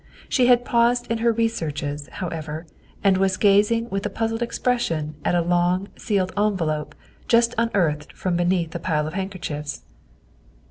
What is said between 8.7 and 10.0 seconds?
a pile of handkerchiefs.